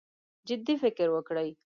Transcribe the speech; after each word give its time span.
جدي 0.49 0.73
فکر 0.83 1.07
وکړي. 1.15 1.49